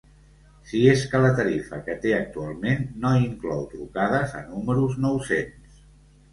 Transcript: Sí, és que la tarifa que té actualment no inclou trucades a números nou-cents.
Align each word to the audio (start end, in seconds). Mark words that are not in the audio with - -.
Sí, 0.69 0.79
és 0.93 1.03
que 1.11 1.19
la 1.25 1.29
tarifa 1.39 1.79
que 1.89 1.97
té 2.07 2.15
actualment 2.21 2.83
no 3.05 3.13
inclou 3.27 3.63
trucades 3.77 4.37
a 4.43 4.45
números 4.51 5.01
nou-cents. 5.07 5.81